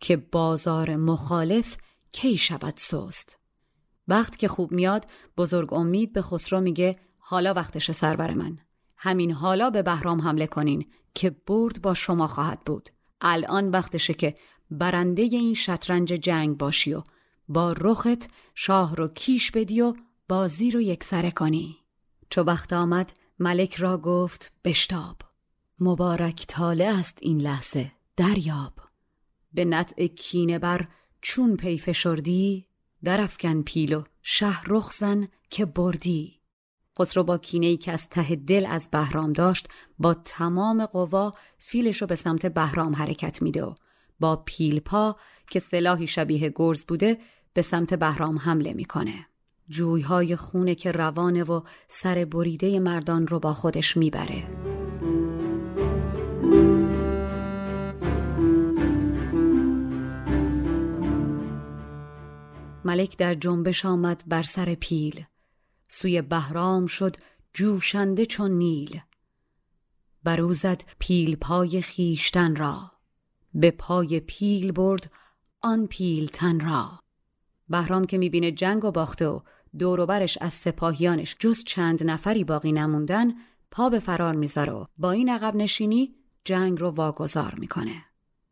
که 0.00 0.16
بازار 0.16 0.96
مخالف 0.96 1.76
کی 2.12 2.36
شود 2.36 2.74
سست. 2.76 3.38
وقت 4.08 4.36
که 4.36 4.48
خوب 4.48 4.72
میاد 4.72 5.06
بزرگ 5.36 5.72
امید 5.72 6.12
به 6.12 6.22
خسرو 6.22 6.60
میگه 6.60 6.98
حالا 7.18 7.54
وقتش 7.54 7.90
سربر 7.90 8.34
من. 8.34 8.58
همین 8.96 9.32
حالا 9.32 9.70
به 9.70 9.82
بهرام 9.82 10.20
حمله 10.20 10.46
کنین 10.46 10.86
که 11.14 11.30
برد 11.30 11.82
با 11.82 11.94
شما 11.94 12.26
خواهد 12.26 12.60
بود. 12.60 12.88
الان 13.20 13.70
وقتشه 13.70 14.14
که 14.14 14.34
برنده 14.70 15.22
این 15.22 15.54
شطرنج 15.54 16.08
جنگ 16.08 16.58
باشی 16.58 16.94
و 16.94 17.02
با 17.48 17.68
رخت 17.68 18.30
شاه 18.54 18.96
رو 18.96 19.08
کیش 19.08 19.50
بدی 19.50 19.80
و 19.80 19.94
بازی 20.28 20.70
رو 20.70 20.80
یکسره 20.80 21.30
کنی. 21.30 21.76
چو 22.30 22.42
وقت 22.42 22.72
آمد 22.72 23.12
ملک 23.38 23.74
را 23.74 23.98
گفت 23.98 24.52
بشتاب. 24.64 25.16
مبارک 25.80 26.44
تاله 26.48 26.84
است 26.84 27.18
این 27.20 27.40
لحظه 27.40 27.92
دریاب. 28.16 28.72
به 29.52 29.64
نطع 29.64 30.06
کینه 30.06 30.58
بر 30.58 30.88
چون 31.22 31.56
پی 31.56 31.78
فشردی 31.78 32.66
درفکن 33.04 33.62
پیل 33.62 33.94
و 33.94 34.02
شه 34.22 34.62
رخ 34.62 34.92
زن 34.92 35.28
که 35.50 35.64
بردی. 35.64 36.40
خسرو 36.98 37.22
با 37.22 37.38
کینه 37.38 37.66
ای 37.66 37.76
که 37.76 37.92
از 37.92 38.08
ته 38.08 38.36
دل 38.36 38.66
از 38.68 38.88
بهرام 38.90 39.32
داشت 39.32 39.68
با 39.98 40.14
تمام 40.14 40.86
قوا 40.86 41.34
فیلش 41.58 42.00
رو 42.00 42.06
به 42.06 42.14
سمت 42.14 42.46
بهرام 42.46 42.94
حرکت 42.94 43.42
میده 43.42 43.64
و 43.64 43.74
با 44.20 44.36
پیلپا 44.36 45.16
که 45.50 45.58
سلاحی 45.60 46.06
شبیه 46.06 46.52
گرز 46.56 46.84
بوده 46.84 47.18
به 47.52 47.62
سمت 47.62 47.94
بهرام 47.94 48.38
حمله 48.38 48.72
می‌کنه. 48.72 49.26
جویهای 49.68 50.36
خونه 50.36 50.74
که 50.74 50.92
روانه 50.92 51.44
و 51.44 51.60
سر 51.88 52.24
بریده 52.24 52.80
مردان 52.80 53.26
رو 53.26 53.40
با 53.40 53.52
خودش 53.52 53.96
می‌بره. 53.96 54.48
ملک 62.84 63.16
در 63.16 63.34
جنبش 63.34 63.84
آمد 63.84 64.22
بر 64.26 64.42
سر 64.42 64.74
پیل. 64.74 65.24
سوی 65.88 66.22
بهرام 66.22 66.86
شد 66.86 67.16
جوشنده 67.54 68.26
چون 68.26 68.50
نیل. 68.50 69.00
بروزد 70.24 70.82
پیل 70.98 71.36
پای 71.36 71.82
خیشتن 71.82 72.56
را. 72.56 72.93
به 73.54 73.70
پای 73.70 74.20
پیل 74.20 74.72
برد 74.72 75.10
آن 75.60 75.86
پیل 75.86 76.26
تن 76.26 76.60
را. 76.60 76.98
بهرام 77.68 78.04
که 78.04 78.18
می‌بینه 78.18 78.52
جنگ 78.52 78.84
و 78.84 78.90
باخته 78.90 79.26
و 79.26 79.40
دوروبرش 79.78 80.38
از 80.40 80.52
سپاهیانش 80.52 81.36
جز 81.38 81.64
چند 81.64 82.04
نفری 82.04 82.44
باقی 82.44 82.72
نموندن 82.72 83.32
پا 83.70 83.88
به 83.88 83.98
فرار 83.98 84.34
می‌ذاره 84.34 84.72
و 84.72 84.84
با 84.98 85.10
این 85.10 85.28
عقب 85.28 85.56
نشینی 85.56 86.14
جنگ 86.44 86.80
رو 86.80 86.90
واگذار 86.90 87.54
می‌کنه. 87.58 88.04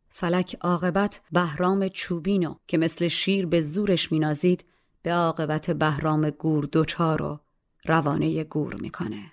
فلک 0.09 0.55
عاقبت 0.61 1.21
بهرام 1.31 1.87
چوبینو 1.87 2.55
که 2.67 2.77
مثل 2.77 3.07
شیر 3.07 3.45
به 3.45 3.61
زورش 3.61 4.11
مینازید 4.11 4.65
به 5.01 5.13
عاقبت 5.13 5.71
بهرام 5.71 6.29
گور 6.29 6.65
دوچار 6.65 7.21
و 7.21 7.39
روانه 7.85 8.43
گور 8.43 8.75
می‌کنه. 8.75 9.31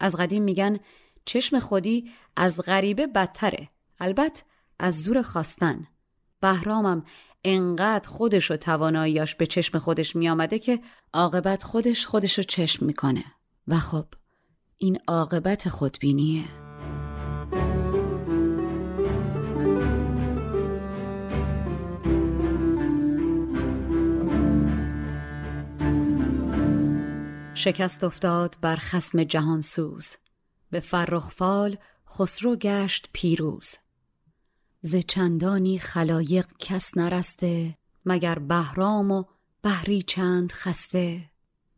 از 0.00 0.16
قدیم 0.16 0.42
میگن 0.42 0.78
چشم 1.24 1.58
خودی 1.58 2.10
از 2.36 2.60
غریبه 2.60 3.06
بدتره. 3.06 3.68
البته 4.00 4.42
از 4.80 5.02
زور 5.02 5.22
خواستن. 5.22 5.86
بهرامم 6.40 7.04
انقدر 7.44 8.08
خودش 8.08 8.50
و 8.50 8.56
تواناییاش 8.56 9.34
به 9.34 9.46
چشم 9.46 9.78
خودش 9.78 10.16
میآمده 10.16 10.58
که 10.58 10.80
عاقبت 11.12 11.62
خودش 11.62 12.06
خودش 12.06 12.38
رو 12.38 12.44
چشم 12.44 12.86
می‌کنه. 12.86 13.24
و 13.68 13.76
خب 13.76 14.06
این 14.76 14.98
عاقبت 15.08 15.68
خودبینیه. 15.68 16.44
شکست 27.54 28.04
افتاد 28.04 28.56
بر 28.60 28.76
خسم 28.76 29.24
جهانسوز. 29.24 30.16
به 30.70 30.80
فرخ 30.80 31.32
خسرو 32.08 32.56
گشت 32.56 33.08
پیروز. 33.12 33.74
ز 34.82 34.96
چندانی 34.96 35.78
خلایق 35.78 36.46
کس 36.58 36.96
نرسته 36.96 37.76
مگر 38.04 38.38
بهرام 38.38 39.10
و 39.10 39.24
بهری 39.62 40.02
چند 40.02 40.52
خسته؟ 40.52 41.30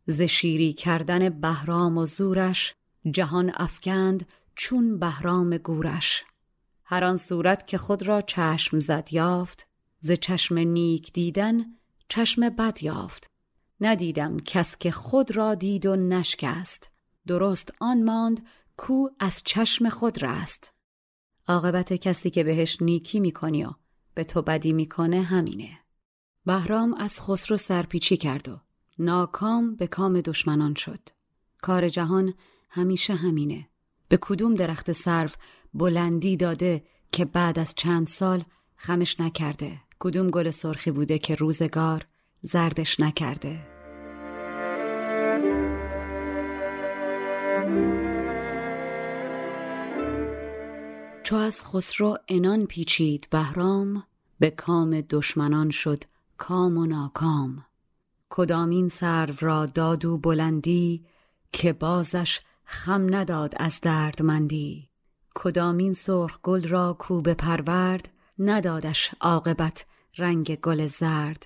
ز 0.05 0.21
شیری 0.21 0.73
کردن 0.73 1.29
بهرام 1.29 1.97
و 1.97 2.05
زورش 2.05 2.75
جهان 3.11 3.51
افکند 3.55 4.25
چون 4.55 4.99
بهرام 4.99 5.57
گورش. 5.57 6.23
هر 6.83 7.03
آن 7.03 7.15
صورت 7.15 7.67
که 7.67 7.77
خود 7.77 8.03
را 8.03 8.21
چشم 8.21 8.79
زد 8.79 9.07
یافت 9.11 9.67
ز 9.99 10.11
چشم 10.11 10.57
نیک 10.57 11.13
دیدن 11.13 11.65
چشم 12.09 12.49
بد 12.49 12.83
یافت. 12.83 13.29
ندیدم 13.81 14.39
کس 14.39 14.77
که 14.77 14.91
خود 14.91 15.35
را 15.35 15.55
دید 15.55 15.85
و 15.85 15.95
نشکست. 15.95 16.91
درست 17.27 17.73
آن 17.79 18.03
ماند 18.03 18.45
کو 18.77 19.09
از 19.19 19.41
چشم 19.45 19.89
خود 19.89 20.23
رست. 20.23 20.72
عاقبت 21.47 21.93
کسی 21.93 22.29
که 22.29 22.43
بهش 22.43 22.81
نیکی 22.81 23.19
می‌کنی 23.19 23.65
و 23.65 23.71
به 24.13 24.23
تو 24.23 24.41
بدی 24.41 24.73
می‌کنه 24.73 25.21
همینه. 25.21 25.79
بهرام 26.45 26.93
از 26.93 27.21
خسرو 27.21 27.57
سرپیچی 27.57 28.17
کرد 28.17 28.49
و 28.49 28.59
ناکام 28.99 29.75
به 29.75 29.87
کام 29.87 30.21
دشمنان 30.21 30.73
شد. 30.73 31.09
کار 31.61 31.89
جهان 31.89 32.33
همیشه 32.69 33.15
همینه. 33.15 33.69
به 34.07 34.17
کدوم 34.21 34.55
درخت 34.55 34.91
صرف 34.91 35.35
بلندی 35.73 36.37
داده 36.37 36.83
که 37.11 37.25
بعد 37.25 37.59
از 37.59 37.75
چند 37.75 38.07
سال 38.07 38.43
خمش 38.75 39.19
نکرده؟ 39.19 39.79
کدوم 39.99 40.29
گل 40.29 40.51
سرخی 40.51 40.91
بوده 40.91 41.19
که 41.19 41.35
روزگار 41.35 42.05
زردش 42.41 42.99
نکرده؟ 42.99 43.72
چو 51.23 51.35
از 51.35 51.65
خسرو 51.65 52.17
انان 52.27 52.65
پیچید 52.65 53.27
بهرام 53.31 54.03
به 54.39 54.49
کام 54.49 55.01
دشمنان 55.01 55.69
شد 55.69 56.03
کام 56.37 56.77
و 56.77 56.85
ناکام. 56.85 57.65
کدامین 58.29 58.87
سرو 58.87 59.33
را 59.39 59.65
دادو 59.65 60.17
بلندی 60.17 61.05
که 61.51 61.73
بازش 61.73 62.39
خم 62.65 63.15
نداد 63.15 63.53
از 63.57 63.81
دردمندی؟ 63.81 64.89
کدامین 65.35 65.93
سرخ 65.93 66.39
گل 66.43 66.67
را 66.67 66.95
کو 66.99 67.21
پرورد 67.21 68.09
ندادش 68.39 69.11
عاقبت 69.21 69.85
رنگ 70.17 70.55
گل 70.55 70.87
زرد؟ 70.87 71.45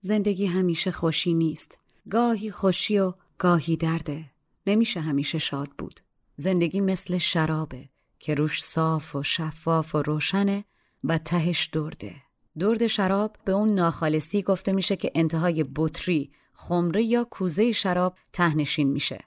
زندگی 0.00 0.46
همیشه 0.46 0.90
خوشی 0.90 1.34
نیست 1.34 1.78
گاهی 2.10 2.50
خوشی 2.50 2.98
و 2.98 3.14
گاهی 3.38 3.76
درده. 3.76 4.24
نمیشه 4.66 5.00
همیشه 5.00 5.38
شاد 5.38 5.68
بود. 5.78 6.00
زندگی 6.36 6.80
مثل 6.80 7.18
شرابه. 7.18 7.88
که 8.24 8.34
روش 8.34 8.64
صاف 8.64 9.16
و 9.16 9.22
شفاف 9.22 9.94
و 9.94 10.02
روشنه 10.02 10.64
و 11.04 11.18
تهش 11.18 11.64
درده. 11.64 12.14
درد 12.58 12.86
شراب 12.86 13.36
به 13.44 13.52
اون 13.52 13.74
ناخالصی 13.74 14.42
گفته 14.42 14.72
میشه 14.72 14.96
که 14.96 15.10
انتهای 15.14 15.64
بطری 15.76 16.30
خمره 16.54 17.02
یا 17.02 17.24
کوزه 17.24 17.72
شراب 17.72 18.18
تهنشین 18.32 18.90
میشه. 18.90 19.18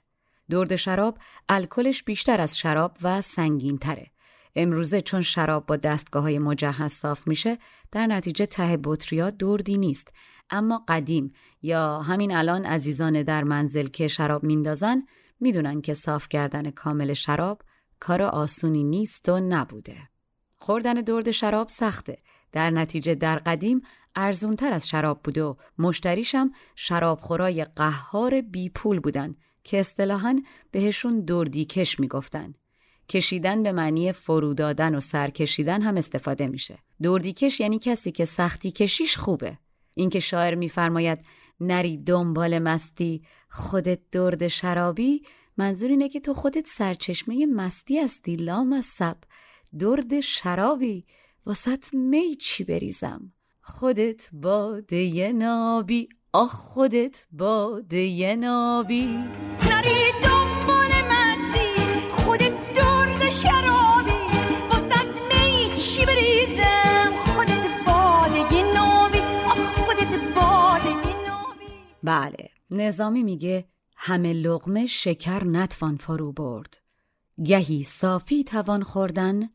درد 0.50 0.76
شراب 0.76 1.18
الکلش 1.48 2.02
بیشتر 2.02 2.40
از 2.40 2.58
شراب 2.58 2.96
و 3.02 3.20
سنگین 3.20 3.78
تره 3.78 4.10
امروزه 4.54 5.00
چون 5.00 5.22
شراب 5.22 5.66
با 5.66 5.76
دستگاه 5.76 6.22
های 6.22 6.38
مجهز 6.38 6.92
صاف 6.92 7.28
میشه 7.28 7.58
در 7.92 8.06
نتیجه 8.06 8.46
ته 8.46 8.78
بطریا 8.84 9.30
دردی 9.30 9.78
نیست. 9.78 10.08
اما 10.50 10.84
قدیم 10.88 11.32
یا 11.62 12.00
همین 12.02 12.32
الان 12.32 12.64
عزیزان 12.64 13.22
در 13.22 13.44
منزل 13.44 13.86
که 13.86 14.08
شراب 14.08 14.44
میندازن 14.44 15.02
می‌دونن 15.40 15.80
که 15.80 15.94
صاف 15.94 16.28
کردن 16.28 16.70
کامل 16.70 17.12
شراب 17.12 17.62
کار 18.00 18.22
آسونی 18.22 18.84
نیست 18.84 19.28
و 19.28 19.40
نبوده. 19.40 19.96
خوردن 20.56 20.94
درد 20.94 21.30
شراب 21.30 21.68
سخته. 21.68 22.18
در 22.52 22.70
نتیجه 22.70 23.14
در 23.14 23.38
قدیم 23.38 23.82
ارزونتر 24.14 24.72
از 24.72 24.88
شراب 24.88 25.20
بوده 25.22 25.42
و 25.42 25.54
مشتریشم 25.78 26.50
شرابخورای 26.76 27.64
قهار 27.64 28.40
بی 28.40 28.68
پول 28.68 29.00
بودن 29.00 29.34
که 29.64 29.80
اصطلاحا 29.80 30.42
بهشون 30.70 31.20
دردیکش 31.20 32.00
می‌گفتن 32.00 32.54
کشیدن 33.08 33.62
به 33.62 33.72
معنی 33.72 34.12
فرو 34.12 34.54
دادن 34.54 34.94
و 34.94 35.00
سر 35.00 35.30
کشیدن 35.30 35.82
هم 35.82 35.96
استفاده 35.96 36.48
میشه 36.48 36.78
دردیکش 37.02 37.60
یعنی 37.60 37.78
کسی 37.78 38.12
که 38.12 38.24
سختی 38.24 38.70
کشیش 38.70 39.16
خوبه 39.16 39.58
اینکه 39.94 40.20
شاعر 40.20 40.54
میفرماید 40.54 41.18
نری 41.60 41.96
دنبال 41.96 42.58
مستی 42.58 43.22
خودت 43.48 44.00
درد 44.12 44.48
شرابی 44.48 45.22
منظور 45.58 45.90
اینه 45.90 46.08
که 46.08 46.20
تو 46.20 46.34
خودت 46.34 46.66
سرچشمه 46.66 47.46
مستی 47.46 47.98
هستی 47.98 48.36
لامصب 48.36 49.16
درد 49.78 50.20
شرابی 50.20 51.06
واسط 51.46 51.94
می 51.94 52.34
چی 52.34 52.64
بریزم؟ 52.64 53.32
خودت 53.60 54.28
باده 54.32 55.32
نابی. 55.32 56.08
آخ 56.32 56.52
خودت 56.52 57.26
باده 57.32 58.36
نابی. 58.36 59.06
نری 59.70 60.12
دنبال 60.22 60.92
مستی. 61.10 62.00
خودت 62.10 62.74
درد 62.74 63.30
شرابی. 63.30 64.18
واسط 64.70 65.18
می 65.28 65.76
چی 65.76 66.06
بریزم؟ 66.06 67.12
خودت 67.16 67.84
باده 67.86 68.62
نابی. 68.74 69.18
آخ 69.46 69.58
خودت 69.58 70.34
باده 70.34 70.94
نابی. 71.28 71.66
بله 72.02 72.50
نظامی 72.70 73.22
میگه 73.22 73.68
همه 74.00 74.32
لغمه 74.32 74.86
شکر 74.86 75.44
نتوان 75.44 75.96
فرو 75.96 76.32
برد. 76.32 76.78
گهی 77.44 77.82
صافی 77.82 78.44
توان 78.44 78.82
خوردن 78.82 79.48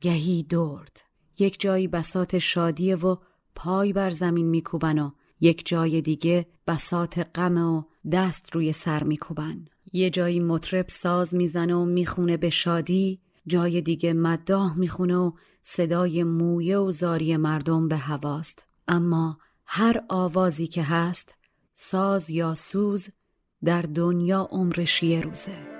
گهی 0.00 0.42
درد. 0.42 1.00
یک 1.38 1.60
جایی 1.60 1.88
بسات 1.88 2.38
شادیه 2.38 2.96
و 2.96 3.16
پای 3.54 3.92
بر 3.92 4.10
زمین 4.10 4.46
میکوبن 4.46 4.98
و 4.98 5.10
یک 5.40 5.66
جای 5.66 6.02
دیگه 6.02 6.46
بسات 6.66 7.18
غم 7.34 7.58
و 7.58 7.82
دست 8.12 8.50
روی 8.54 8.72
سر 8.72 9.02
میکوبن. 9.02 9.64
یه 9.92 10.10
جایی 10.10 10.40
مطرب 10.40 10.88
ساز 10.88 11.34
می‌زنه 11.34 11.74
و 11.74 11.84
می‌خونه 11.84 12.36
به 12.36 12.50
شادی 12.50 13.20
جای 13.46 13.80
دیگه 13.80 14.12
مداح 14.12 14.78
می‌خونه 14.78 15.16
و 15.16 15.32
صدای 15.62 16.24
مویه 16.24 16.78
و 16.78 16.90
زاری 16.90 17.36
مردم 17.36 17.88
به 17.88 17.96
هواست. 17.96 18.66
اما 18.88 19.38
هر 19.66 20.04
آوازی 20.08 20.66
که 20.66 20.82
هست 20.82 21.34
ساز 21.74 22.30
یا 22.30 22.54
سوز 22.54 23.08
در 23.64 23.82
دنیا 23.82 24.48
عمرش 24.50 25.02
یه 25.02 25.20
روزه. 25.20 25.74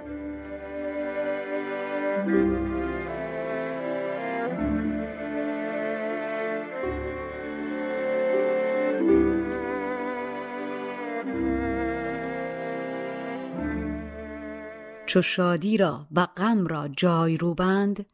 چو 15.06 15.22
شادی 15.22 15.76
را 15.76 16.06
و 16.12 16.26
غم 16.26 16.66
را 16.66 16.88
جای 16.88 17.36
روبند 17.36 18.06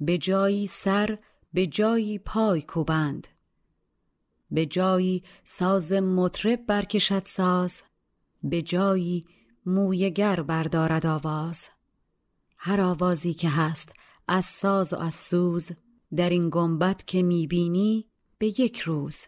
به 0.00 0.18
جایی 0.18 0.66
سر 0.66 1.18
به 1.52 1.66
جایی 1.66 2.18
پای 2.18 2.62
کوبند. 2.62 3.28
به 4.50 4.66
جایی 4.66 5.22
ساز 5.44 5.92
مطرب 5.92 6.66
برکشد 6.66 7.22
ساز 7.26 7.82
به 8.42 8.62
جایی 8.62 9.24
مویگر 9.66 10.42
بردارد 10.42 11.06
آواز. 11.06 11.68
هر 12.56 12.80
آوازی 12.80 13.34
که 13.34 13.48
هست 13.48 13.92
از 14.28 14.44
ساز 14.44 14.92
و 14.92 14.96
از 14.96 15.14
سوز 15.14 15.70
در 16.16 16.30
این 16.30 16.48
گنبت 16.52 17.06
که 17.06 17.22
می‌بینی 17.22 18.06
به 18.38 18.46
یک 18.46 18.80
روز. 18.80 19.18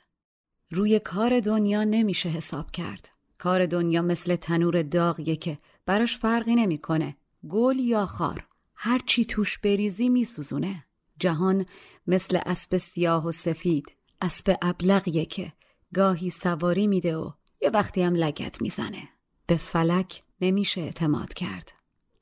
روی 0.70 0.99
کار 0.99 1.40
دنیا 1.40 1.85
نمیشه 1.85 2.29
حساب 2.29 2.70
کرد. 2.70 3.09
کار 3.38 3.66
دنیا 3.66 4.03
مثل 4.03 4.37
تنور 4.37 4.83
داغیه 4.83 5.37
که 5.37 5.59
براش 5.87 6.16
فرقی 6.16 6.55
نمی‌کنه. 6.55 7.16
گل 7.49 7.79
یا 7.79 8.07
خار 8.07 8.46
هر 8.75 9.01
چی 9.07 9.25
توش 9.25 9.59
بریزی 9.59 10.09
میسوزونه. 10.09 10.85
جهان 11.18 11.66
مثل 12.07 12.40
اسب 12.46 12.77
سیاه 12.77 13.27
و 13.27 13.33
سفید 13.33 13.92
اسب 14.20 14.57
ابلغیه 14.62 15.25
که 15.25 15.53
گاهی 15.94 16.31
سواری 16.31 16.87
میده 16.87 17.16
و 17.16 17.33
یه 17.62 17.70
وقتی 17.70 18.03
هم 18.03 18.14
لگت 18.14 18.62
می‌زنه. 18.62 19.09
به 19.46 19.57
فلک 19.57 20.23
نمیشه 20.40 20.81
اعتماد 20.81 21.35
کرد. 21.35 21.73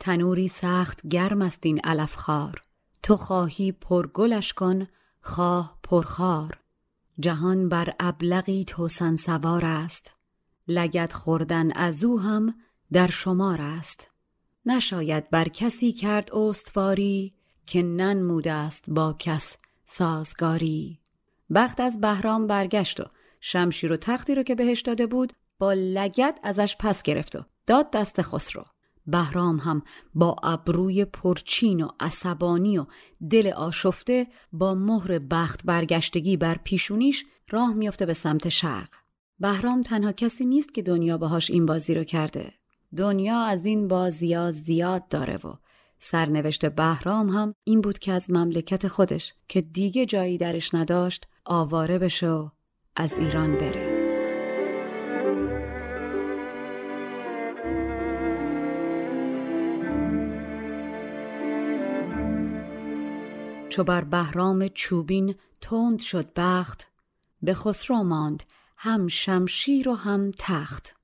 تنوری 0.01 0.48
سخت 0.48 1.07
گرم 1.07 1.42
است 1.42 1.59
این 1.62 1.81
علف 1.85 2.14
خار 2.14 2.62
تو 3.03 3.16
خواهی 3.16 3.72
پرگلش 3.72 4.53
کن 4.53 4.87
خواه 5.20 5.79
پرخار 5.83 6.59
جهان 7.20 7.68
بر 7.68 7.94
ابلغی 8.01 8.64
توسن 8.64 9.16
سوار 9.16 9.64
است. 9.64 10.16
لگت 10.68 11.12
خوردن 11.12 11.72
از 11.72 12.05
او 12.05 12.20
هم 12.20 12.55
در 12.92 13.11
شمار 13.11 13.61
است. 13.61 14.11
نشاید 14.66 15.31
بر 15.31 15.48
کسی 15.48 15.92
کرد 15.92 16.35
استواری 16.35 17.35
که 17.66 17.83
ننموده 17.83 18.53
است 18.53 18.90
با 18.90 19.16
کس 19.18 19.57
سازگاری. 19.85 20.98
بخت 21.55 21.81
از 21.81 22.01
بهرام 22.01 22.46
برگشت 22.46 23.01
و 23.01 23.05
شمشیر 23.40 23.92
و 23.92 23.96
تختی 23.96 24.35
رو 24.35 24.42
که 24.42 24.55
بهش 24.55 24.81
داده 24.81 25.07
بود 25.07 25.33
با 25.59 25.72
لگت 25.72 26.40
ازش 26.42 26.77
پس 26.77 27.03
گرفت 27.03 27.37
و 27.37 27.44
داد 27.66 27.90
دست 27.90 28.22
خسرو. 28.22 28.64
بهرام 29.07 29.57
هم 29.57 29.83
با 30.14 30.37
ابروی 30.42 31.05
پرچین 31.05 31.81
و 31.81 31.88
عصبانی 32.01 32.79
و 32.79 32.87
دل 33.31 33.46
آشفته 33.46 34.27
با 34.53 34.74
مهر 34.74 35.18
بخت 35.18 35.64
برگشتگی 35.64 36.37
بر 36.37 36.59
پیشونیش 36.64 37.24
راه 37.51 37.74
میافته 37.74 38.07
به 38.07 38.12
سمت 38.12 38.48
شرق. 38.48 38.88
بهرام 39.38 39.83
تنها 39.83 40.12
کسی 40.12 40.44
نیست 40.46 40.74
که 40.74 40.83
دنیا 40.83 41.18
باهاش 41.18 41.51
این 41.51 41.66
بازی 41.66 41.94
رو 41.94 42.05
کرده. 42.05 42.53
دنیا 42.96 43.40
از 43.40 43.64
این 43.64 43.88
بازی 43.88 44.53
زیاد 44.53 45.09
داره 45.09 45.37
و 45.37 45.55
سرنوشت 45.98 46.66
بهرام 46.66 47.29
هم 47.29 47.55
این 47.64 47.81
بود 47.81 47.98
که 47.98 48.12
از 48.12 48.31
مملکت 48.31 48.88
خودش 48.88 49.35
که 49.48 49.61
دیگه 49.61 50.07
جایی 50.07 50.38
درش 50.38 50.74
نداشت 50.74 51.27
آواره 51.44 51.98
بشه 51.98 52.29
و 52.29 52.48
از 53.00 53.14
ایران 53.14 53.58
بره. 53.58 53.98
چو 63.68 63.84
بر 63.84 64.04
بهرام 64.04 64.68
چوبین 64.68 65.34
تند 65.61 65.98
شد 65.98 66.32
بخت 66.37 66.87
به 67.42 67.54
خسرو 67.54 68.02
ماند 68.02 68.42
هم 68.76 69.08
شمشیر 69.08 69.88
و 69.88 69.94
هم 69.94 70.30
تخت. 70.38 70.94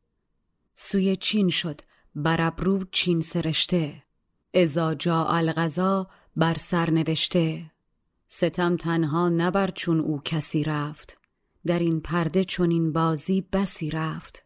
سوی 0.75 1.17
چین 1.17 1.51
شد 1.51 1.81
بر 2.15 2.41
ابرو 2.41 2.85
چین 2.85 3.21
سرشته. 3.21 4.03
ازا 4.55 4.95
جا 4.95 5.25
الغذا 5.25 6.11
بر 6.37 6.55
سر 6.55 6.91
نوشته. 6.91 7.71
ستم 8.29 8.77
تنها 8.77 9.29
نبر 9.29 9.71
چون 9.71 10.01
او 10.01 10.21
کسی 10.25 10.65
رفت. 10.65 11.24
در 11.67 11.79
این 11.79 12.01
پرده 12.01 12.45
چون 12.45 12.71
این 12.71 12.93
بازی 12.93 13.41
بسی 13.53 13.91
رفت 13.91 14.45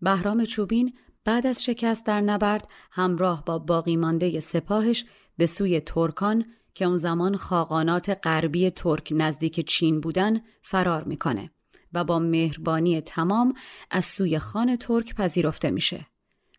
بهرام 0.00 0.44
چوبین 0.44 0.92
بعد 1.24 1.46
از 1.46 1.64
شکست 1.64 2.06
در 2.06 2.20
نبرد 2.20 2.68
همراه 2.92 3.44
با 3.44 3.58
باقی 3.58 3.96
مانده 3.96 4.40
سپاهش 4.40 5.04
به 5.36 5.46
سوی 5.46 5.80
ترکان 5.80 6.44
که 6.74 6.84
اون 6.84 6.96
زمان 6.96 7.36
خاقانات 7.36 8.18
غربی 8.24 8.70
ترک 8.70 9.12
نزدیک 9.16 9.68
چین 9.68 10.00
بودن 10.00 10.40
فرار 10.62 11.04
می‌کنه 11.04 11.50
و 11.92 12.04
با 12.04 12.18
مهربانی 12.18 13.00
تمام 13.00 13.54
از 13.90 14.04
سوی 14.04 14.38
خان 14.38 14.76
ترک 14.76 15.14
پذیرفته 15.14 15.70
میشه. 15.70 16.06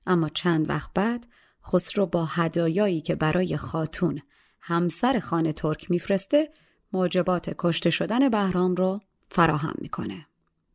اما 0.05 0.29
چند 0.29 0.69
وقت 0.69 0.89
بعد 0.93 1.27
خسرو 1.65 2.05
با 2.05 2.25
هدایایی 2.25 3.01
که 3.01 3.15
برای 3.15 3.57
خاتون 3.57 4.21
همسر 4.61 5.19
خان 5.19 5.51
ترک 5.51 5.91
میفرسته 5.91 6.49
موجبات 6.93 7.55
کشته 7.57 7.89
شدن 7.89 8.29
بهرام 8.29 8.75
رو 8.75 8.99
فراهم 9.31 9.73
می‌کنه. 9.77 10.25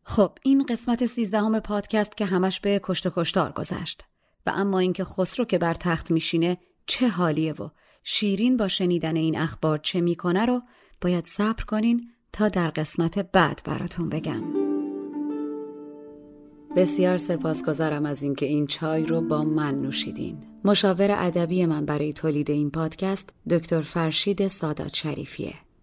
خب 0.02 0.38
این 0.42 0.66
قسمت 0.66 1.06
سیزدهم 1.06 1.60
پادکست 1.60 2.16
که 2.16 2.24
همش 2.24 2.60
به 2.60 2.80
کشت 2.82 3.06
و 3.06 3.10
کشتار 3.16 3.52
گذشت. 3.52 4.04
و 4.46 4.52
اما 4.54 4.78
اینکه 4.78 5.04
خسرو 5.04 5.44
که 5.44 5.58
بر 5.58 5.74
تخت 5.74 6.10
میشینه 6.10 6.58
چه 6.86 7.08
حالیه 7.08 7.52
و 7.52 7.68
شیرین 8.04 8.56
با 8.56 8.68
شنیدن 8.68 9.16
این 9.16 9.38
اخبار 9.38 9.78
چه 9.78 10.00
می‌کنه 10.00 10.44
رو 10.44 10.62
باید 11.00 11.24
صبر 11.24 11.64
کنین 11.64 12.10
تا 12.32 12.48
در 12.48 12.68
قسمت 12.68 13.18
بعد 13.18 13.60
براتون 13.64 14.08
بگم. 14.08 14.42
بسیار 16.76 17.16
سپاسگزارم 17.16 18.06
از 18.06 18.22
اینکه 18.22 18.46
این 18.46 18.66
چای 18.66 19.06
رو 19.06 19.20
با 19.20 19.44
من 19.44 19.74
نوشیدین. 19.74 20.38
مشاور 20.64 21.10
ادبی 21.10 21.66
من 21.66 21.86
برای 21.86 22.12
تولید 22.12 22.50
این 22.50 22.70
پادکست 22.70 23.34
دکتر 23.50 23.80
فرشید 23.80 24.46
سادات 24.46 24.94
شریفیه. 24.94 25.54